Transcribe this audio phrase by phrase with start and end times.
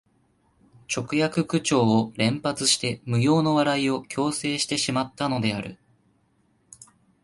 [0.89, 5.77] 直訳口調を連発して無用の笑いを強制してしまったのである